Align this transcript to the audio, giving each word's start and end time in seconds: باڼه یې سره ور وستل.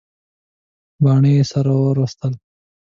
باڼه 1.03 1.29
یې 1.35 1.43
سره 1.51 1.71
ور 1.81 1.97
وستل. 2.03 2.33